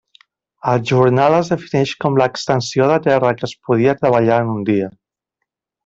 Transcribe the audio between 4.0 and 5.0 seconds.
treballar en un dia.